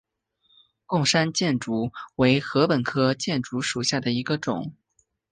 [0.87, 4.73] 贡山箭竹为禾本科箭竹属下的一个种。